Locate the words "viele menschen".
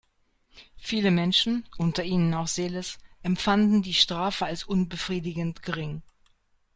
0.77-1.63